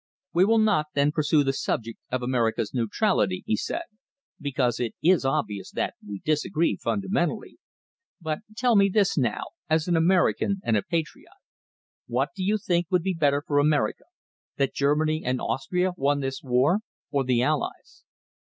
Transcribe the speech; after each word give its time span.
"We 0.33 0.45
will 0.45 0.57
not, 0.57 0.87
then, 0.95 1.11
pursue 1.11 1.43
the 1.43 1.53
subject 1.53 1.99
of 2.11 2.23
America's 2.23 2.73
neutrality," 2.73 3.43
he 3.45 3.55
said, 3.55 3.83
"because 4.39 4.79
it 4.79 4.95
is 5.03 5.25
obvious 5.25 5.69
that 5.69 5.93
we 6.03 6.23
disagree 6.25 6.75
fundamentally. 6.75 7.59
But 8.19 8.39
tell 8.57 8.75
me 8.75 8.89
this, 8.89 9.15
now, 9.15 9.43
as 9.69 9.87
an 9.87 9.95
American 9.95 10.59
and 10.63 10.75
a 10.75 10.81
patriot. 10.81 11.37
Which 12.07 12.29
do 12.35 12.43
you 12.43 12.57
think 12.57 12.87
would 12.89 13.03
be 13.03 13.13
better 13.13 13.43
for 13.45 13.59
America 13.59 14.05
That 14.57 14.73
Germany 14.73 15.21
and 15.23 15.39
Austria 15.39 15.91
won 15.95 16.19
this 16.19 16.41
war, 16.41 16.79
or 17.11 17.23
the 17.23 17.43
Allies?" 17.43 18.03